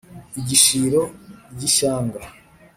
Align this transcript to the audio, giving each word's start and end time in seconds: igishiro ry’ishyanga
igishiro 0.39 1.01
ry’ishyanga 1.53 2.19